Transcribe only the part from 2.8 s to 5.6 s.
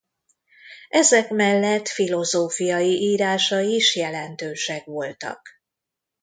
írásai is jelentősek voltak.